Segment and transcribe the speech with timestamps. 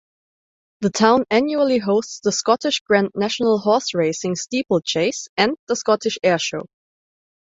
[0.79, 6.65] The town annually hosts the Scottish Grand National horse-racing steeplechase and the Scottish Airshow.